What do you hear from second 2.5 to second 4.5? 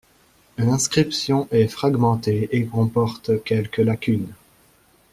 et comporte quelques lacunes.